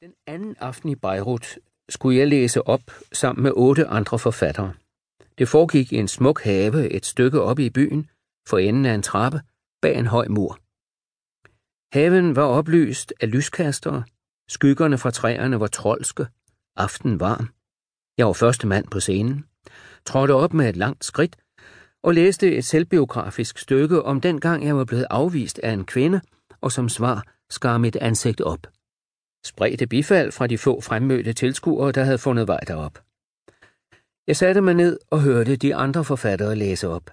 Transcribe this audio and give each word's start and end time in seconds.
Den 0.00 0.14
anden 0.26 0.56
aften 0.60 0.88
i 0.88 0.94
Beirut 0.94 1.58
skulle 1.88 2.18
jeg 2.18 2.28
læse 2.28 2.66
op 2.66 2.80
sammen 3.12 3.42
med 3.42 3.52
otte 3.54 3.86
andre 3.86 4.18
forfattere. 4.18 4.74
Det 5.38 5.48
foregik 5.48 5.92
i 5.92 5.96
en 5.96 6.08
smuk 6.08 6.42
have 6.42 6.90
et 6.90 7.06
stykke 7.06 7.40
oppe 7.40 7.64
i 7.64 7.70
byen, 7.70 8.10
for 8.48 8.58
enden 8.58 8.86
af 8.86 8.94
en 8.94 9.02
trappe, 9.02 9.40
bag 9.82 9.98
en 9.98 10.06
høj 10.06 10.28
mur. 10.28 10.58
Haven 11.92 12.36
var 12.36 12.42
oplyst 12.42 13.12
af 13.20 13.30
lyskastere, 13.30 14.04
skyggerne 14.48 14.98
fra 14.98 15.10
træerne 15.10 15.60
var 15.60 15.66
trolske, 15.66 16.26
aften 16.76 17.20
varm. 17.20 17.48
Jeg 18.18 18.26
var 18.26 18.32
første 18.32 18.66
mand 18.66 18.86
på 18.88 19.00
scenen, 19.00 19.44
trådte 20.04 20.34
op 20.34 20.52
med 20.54 20.68
et 20.68 20.76
langt 20.76 21.04
skridt 21.04 21.36
og 22.02 22.14
læste 22.14 22.56
et 22.56 22.64
selvbiografisk 22.64 23.58
stykke 23.58 24.02
om 24.02 24.20
den 24.20 24.40
gang 24.40 24.64
jeg 24.64 24.76
var 24.76 24.84
blevet 24.84 25.06
afvist 25.10 25.58
af 25.58 25.70
en 25.70 25.84
kvinde, 25.84 26.20
og 26.60 26.72
som 26.72 26.88
svar 26.88 27.24
skar 27.50 27.78
mit 27.78 27.96
ansigt 27.96 28.40
op 28.40 28.66
spredte 29.46 29.86
bifald 29.86 30.32
fra 30.32 30.46
de 30.46 30.58
få 30.58 30.80
fremmødte 30.80 31.32
tilskuere, 31.32 31.92
der 31.92 32.04
havde 32.04 32.18
fundet 32.18 32.48
vej 32.48 32.60
derop. 32.60 32.98
Jeg 34.26 34.36
satte 34.36 34.60
mig 34.60 34.74
ned 34.74 34.98
og 35.10 35.20
hørte 35.20 35.56
de 35.56 35.74
andre 35.74 36.04
forfattere 36.04 36.56
læse 36.56 36.88
op. 36.88 37.10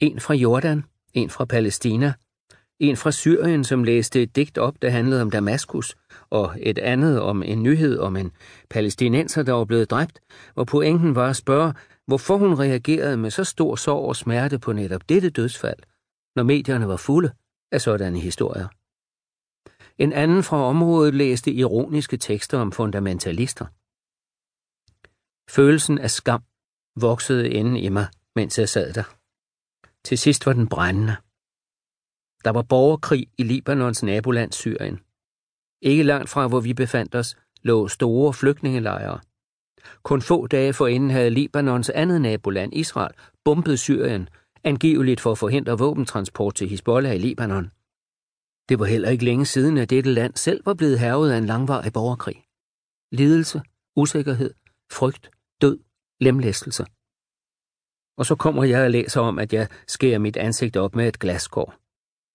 En 0.00 0.20
fra 0.20 0.34
Jordan, 0.34 0.84
en 1.14 1.30
fra 1.30 1.44
Palæstina, 1.44 2.12
en 2.80 2.96
fra 2.96 3.10
Syrien, 3.10 3.64
som 3.64 3.84
læste 3.84 4.22
et 4.22 4.36
digt 4.36 4.58
op, 4.58 4.74
der 4.82 4.90
handlede 4.90 5.22
om 5.22 5.30
Damaskus, 5.30 5.96
og 6.30 6.54
et 6.60 6.78
andet 6.78 7.20
om 7.20 7.42
en 7.42 7.62
nyhed 7.62 7.98
om 7.98 8.16
en 8.16 8.32
palæstinenser, 8.70 9.42
der 9.42 9.52
var 9.52 9.64
blevet 9.64 9.90
dræbt, 9.90 10.20
hvor 10.54 10.64
pointen 10.64 11.14
var 11.14 11.30
at 11.30 11.36
spørge, 11.36 11.74
hvorfor 12.06 12.36
hun 12.36 12.58
reagerede 12.58 13.16
med 13.16 13.30
så 13.30 13.44
stor 13.44 13.76
sorg 13.76 14.08
og 14.08 14.16
smerte 14.16 14.58
på 14.58 14.72
netop 14.72 15.08
dette 15.08 15.30
dødsfald, 15.30 15.78
når 16.36 16.42
medierne 16.42 16.88
var 16.88 16.96
fulde 16.96 17.30
af 17.72 17.80
sådanne 17.80 18.20
historier. 18.20 18.68
En 20.02 20.12
anden 20.12 20.42
fra 20.42 20.56
området 20.56 21.14
læste 21.14 21.52
ironiske 21.52 22.16
tekster 22.16 22.58
om 22.58 22.72
fundamentalister. 22.72 23.66
Følelsen 25.50 25.98
af 25.98 26.10
skam 26.10 26.42
voksede 26.96 27.50
inden 27.50 27.76
i 27.76 27.88
mig, 27.88 28.06
mens 28.36 28.58
jeg 28.58 28.68
sad 28.68 28.92
der. 28.92 29.16
Til 30.04 30.18
sidst 30.18 30.46
var 30.46 30.52
den 30.52 30.68
brændende. 30.68 31.16
Der 32.44 32.50
var 32.50 32.62
borgerkrig 32.62 33.26
i 33.38 33.42
Libanons 33.42 34.02
naboland 34.02 34.52
Syrien. 34.52 35.00
Ikke 35.82 36.02
langt 36.02 36.30
fra, 36.30 36.48
hvor 36.48 36.60
vi 36.60 36.74
befandt 36.74 37.14
os, 37.14 37.36
lå 37.62 37.88
store 37.88 38.32
flygtningelejre. 38.32 39.20
Kun 40.02 40.22
få 40.22 40.46
dage 40.46 40.72
forinden 40.72 41.10
havde 41.10 41.30
Libanons 41.30 41.90
andet 41.90 42.20
naboland, 42.20 42.74
Israel, 42.74 43.14
bombet 43.44 43.78
Syrien, 43.78 44.28
angiveligt 44.64 45.20
for 45.20 45.32
at 45.32 45.38
forhindre 45.38 45.78
våbentransport 45.78 46.54
til 46.54 46.68
Hezbollah 46.68 47.14
i 47.14 47.18
Libanon. 47.18 47.70
Det 48.68 48.78
var 48.78 48.84
heller 48.84 49.08
ikke 49.08 49.24
længe 49.24 49.46
siden, 49.46 49.78
at 49.78 49.90
dette 49.90 50.10
land 50.12 50.36
selv 50.36 50.66
var 50.66 50.74
blevet 50.74 50.98
hervet 50.98 51.30
af 51.32 51.38
en 51.38 51.46
langvarig 51.46 51.92
borgerkrig. 51.92 52.44
Lidelse, 53.12 53.62
usikkerhed, 53.96 54.54
frygt, 54.92 55.30
død, 55.60 55.78
lemlæstelse. 56.20 56.84
Og 58.18 58.26
så 58.26 58.34
kommer 58.38 58.64
jeg 58.64 58.84
og 58.84 58.90
læser 58.90 59.20
om, 59.20 59.38
at 59.38 59.52
jeg 59.52 59.68
skærer 59.86 60.18
mit 60.18 60.36
ansigt 60.36 60.76
op 60.76 60.94
med 60.94 61.08
et 61.08 61.18
glaskår. 61.18 61.74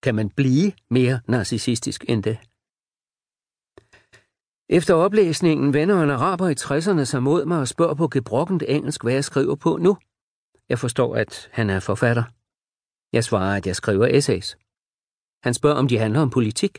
Kan 0.03 0.15
man 0.15 0.29
blive 0.29 0.71
mere 0.89 1.19
narcissistisk 1.27 2.05
end 2.07 2.23
det? 2.23 2.37
Efter 4.69 4.93
oplæsningen 4.93 5.73
vender 5.73 6.03
en 6.03 6.09
araber 6.09 6.47
i 6.49 6.55
60'erne 6.59 7.03
sig 7.05 7.23
mod 7.23 7.45
mig 7.45 7.59
og 7.59 7.67
spørger 7.67 7.93
på 7.93 8.07
gebrokkent 8.07 8.63
engelsk, 8.67 9.03
hvad 9.03 9.13
jeg 9.13 9.23
skriver 9.23 9.55
på 9.55 9.77
nu. 9.77 9.97
Jeg 10.69 10.79
forstår, 10.79 11.15
at 11.15 11.49
han 11.51 11.69
er 11.69 11.79
forfatter. 11.79 12.23
Jeg 13.13 13.23
svarer, 13.23 13.57
at 13.57 13.67
jeg 13.67 13.75
skriver 13.75 14.07
essays. 14.07 14.57
Han 15.47 15.53
spørger, 15.53 15.75
om 15.75 15.87
de 15.87 15.97
handler 15.97 16.21
om 16.21 16.29
politik. 16.29 16.73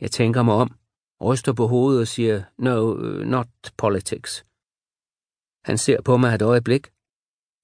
Jeg 0.00 0.10
tænker 0.10 0.42
mig 0.42 0.54
om, 0.54 0.70
ryster 1.20 1.52
på 1.52 1.66
hovedet 1.66 2.00
og 2.00 2.08
siger, 2.08 2.42
no, 2.58 2.98
øh, 2.98 3.26
not 3.26 3.48
politics. 3.76 4.46
Han 5.64 5.78
ser 5.78 6.00
på 6.02 6.16
mig 6.16 6.34
et 6.34 6.42
øjeblik, 6.42 6.84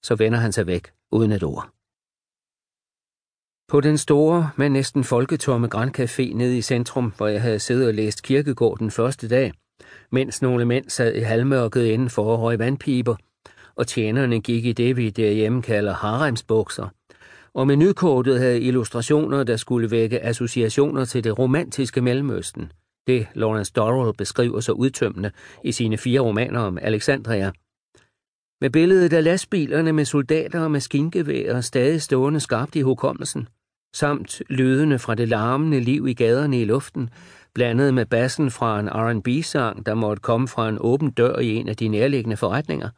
så 0.03 0.15
vender 0.15 0.39
han 0.39 0.51
sig 0.51 0.67
væk, 0.67 0.93
uden 1.11 1.31
et 1.31 1.43
ord. 1.43 1.65
På 3.71 3.81
den 3.81 3.97
store, 3.97 4.51
men 4.57 4.71
næsten 4.71 5.03
folketomme 5.03 5.67
Grand 5.67 5.99
Café 5.99 6.33
nede 6.33 6.57
i 6.57 6.61
centrum, 6.61 7.13
hvor 7.17 7.27
jeg 7.27 7.41
havde 7.41 7.59
siddet 7.59 7.87
og 7.87 7.93
læst 7.93 8.23
kirkegård 8.23 8.79
den 8.79 8.91
første 8.91 9.27
dag, 9.29 9.53
mens 10.11 10.41
nogle 10.41 10.65
mænd 10.65 10.89
sad 10.89 11.13
i 11.15 11.19
halvmørket 11.19 11.85
indenfor 11.85 12.25
og 12.33 12.41
røg 12.41 12.59
vandpiber, 12.59 13.15
og 13.75 13.87
tjenerne 13.87 14.41
gik 14.41 14.65
i 14.65 14.73
det, 14.73 14.97
vi 14.97 15.09
derhjemme 15.09 15.61
kalder 15.61 15.93
haremsbukser, 15.93 16.89
og 17.55 17.67
menukortet 17.67 18.39
havde 18.39 18.61
illustrationer, 18.61 19.43
der 19.43 19.57
skulle 19.57 19.91
vække 19.91 20.23
associationer 20.23 21.05
til 21.05 21.23
det 21.23 21.39
romantiske 21.39 22.01
Mellemøsten. 22.01 22.71
Det 23.07 23.27
Lawrence 23.33 23.73
Dorrell 23.73 24.17
beskriver 24.17 24.59
så 24.59 24.71
udtømmende 24.71 25.31
i 25.63 25.71
sine 25.71 25.97
fire 25.97 26.19
romaner 26.19 26.59
om 26.59 26.77
Alexandria. 26.81 27.51
Med 28.61 28.69
billedet 28.69 29.13
af 29.13 29.23
lastbilerne 29.23 29.93
med 29.93 30.05
soldater 30.05 30.59
og 30.59 30.71
maskingeværer 30.71 31.61
stadig 31.61 32.01
stående 32.01 32.39
skarpt 32.39 32.75
i 32.75 32.81
hukommelsen, 32.81 33.47
samt 33.95 34.41
lydene 34.49 34.99
fra 34.99 35.15
det 35.15 35.29
larmende 35.29 35.79
liv 35.79 36.07
i 36.07 36.13
gaderne 36.13 36.61
i 36.61 36.65
luften, 36.65 37.09
blandet 37.53 37.93
med 37.93 38.05
bassen 38.05 38.51
fra 38.51 38.79
en 38.79 38.89
R&B-sang, 38.89 39.85
der 39.85 39.93
måtte 39.93 40.21
komme 40.21 40.47
fra 40.47 40.69
en 40.69 40.77
åben 40.81 41.11
dør 41.11 41.39
i 41.39 41.55
en 41.55 41.69
af 41.69 41.77
de 41.77 41.87
nærliggende 41.87 42.37
forretninger. 42.37 42.89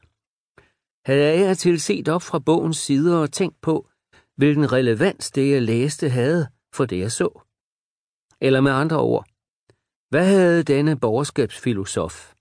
Havde 1.05 1.47
jeg 1.47 1.57
til 1.57 1.81
set 1.81 2.07
op 2.09 2.21
fra 2.21 2.39
bogens 2.39 2.77
sider 2.77 3.17
og 3.17 3.31
tænkt 3.31 3.61
på, 3.61 3.87
hvilken 4.37 4.71
relevans 4.71 5.31
det, 5.31 5.51
jeg 5.51 5.61
læste, 5.61 6.09
havde 6.09 6.47
for 6.73 6.85
det, 6.85 6.99
jeg 6.99 7.11
så. 7.11 7.41
Eller 8.41 8.61
med 8.61 8.71
andre 8.71 8.99
ord, 8.99 9.25
hvad 10.09 10.25
havde 10.25 10.63
denne 10.63 10.99
borgerskabsfilosof, 10.99 12.33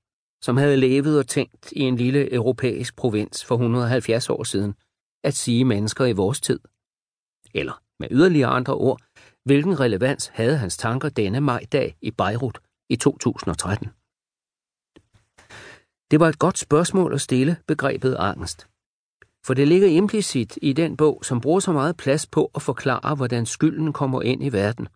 som 0.43 0.57
havde 0.57 0.77
levet 0.77 1.19
og 1.19 1.27
tænkt 1.27 1.73
i 1.73 1.81
en 1.81 1.97
lille 1.97 2.33
europæisk 2.33 2.97
provins 2.97 3.45
for 3.45 3.55
170 3.55 4.31
år 4.31 4.45
siden, 4.45 4.75
at 5.25 5.35
sige 5.35 5.65
mennesker 5.65 6.05
i 6.05 6.13
vores 6.13 6.41
tid? 6.41 6.61
Eller 7.55 7.83
med 8.01 8.09
yderligere 8.11 8.51
andre 8.51 8.75
ord, 8.75 9.01
hvilken 9.45 9.81
relevans 9.81 10.27
havde 10.27 10.57
hans 10.57 10.77
tanker 10.77 11.09
denne 11.09 11.41
majdag 11.41 11.97
i 12.03 12.11
Beirut 12.11 12.59
i 12.89 12.97
2013? 12.97 13.89
Det 16.11 16.21
var 16.21 16.29
et 16.29 16.39
godt 16.39 16.59
spørgsmål 16.59 17.15
at 17.15 17.21
stille 17.21 17.57
begrebet 17.67 18.17
angst. 18.19 18.69
For 19.47 19.55
det 19.55 19.69
ligger 19.69 19.89
implicit 19.89 20.59
i 20.63 20.73
den 20.73 20.97
bog, 20.97 21.25
som 21.25 21.41
bruger 21.41 21.61
så 21.61 21.73
meget 21.73 21.97
plads 21.97 22.27
på 22.27 22.51
at 22.55 22.63
forklare, 22.63 23.15
hvordan 23.15 23.47
skylden 23.47 23.93
kommer 23.93 24.23
ind 24.23 24.45
i 24.45 24.53
verden, 24.53 24.89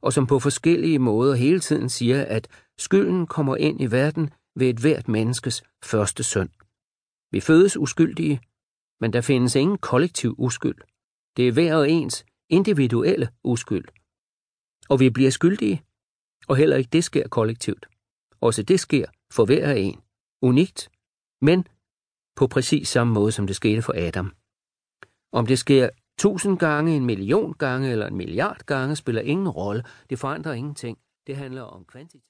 og 0.00 0.12
som 0.12 0.26
på 0.26 0.38
forskellige 0.38 0.98
måder 0.98 1.34
hele 1.34 1.60
tiden 1.60 1.88
siger, 1.88 2.24
at 2.24 2.48
skylden 2.78 3.26
kommer 3.26 3.56
ind 3.56 3.80
i 3.80 3.86
verden 3.86 4.30
ved 4.56 4.68
et 4.68 4.78
hvert 4.78 5.08
menneskes 5.08 5.62
første 5.84 6.22
søn. 6.22 6.50
Vi 7.30 7.40
fødes 7.40 7.76
uskyldige, 7.76 8.40
men 9.00 9.12
der 9.12 9.20
findes 9.20 9.54
ingen 9.54 9.78
kollektiv 9.78 10.34
uskyld. 10.38 10.78
Det 11.36 11.48
er 11.48 11.52
hver 11.52 11.74
og 11.74 11.90
ens 11.90 12.24
individuelle 12.48 13.28
uskyld. 13.44 13.84
Og 14.88 15.00
vi 15.00 15.10
bliver 15.10 15.30
skyldige, 15.30 15.82
og 16.48 16.56
heller 16.56 16.76
ikke 16.76 16.90
det 16.92 17.04
sker 17.04 17.28
kollektivt. 17.28 17.86
Også 18.40 18.62
det 18.62 18.80
sker 18.80 19.06
for 19.32 19.44
hver 19.44 19.70
og 19.70 19.80
en. 19.80 20.00
Unikt, 20.42 20.90
men 21.40 21.66
på 22.36 22.46
præcis 22.46 22.88
samme 22.88 23.12
måde, 23.12 23.32
som 23.32 23.46
det 23.46 23.56
skete 23.56 23.82
for 23.82 23.94
Adam. 23.96 24.32
Om 25.32 25.46
det 25.46 25.58
sker 25.58 25.88
tusind 26.18 26.58
gange, 26.58 26.96
en 26.96 27.06
million 27.06 27.54
gange 27.58 27.90
eller 27.90 28.06
en 28.06 28.16
milliard 28.16 28.58
gange, 28.66 28.96
spiller 28.96 29.22
ingen 29.22 29.48
rolle. 29.48 29.84
Det 30.10 30.18
forandrer 30.18 30.52
ingenting. 30.52 30.98
Det 31.26 31.36
handler 31.36 31.62
om 31.62 31.84
kvantitet. 31.84 32.20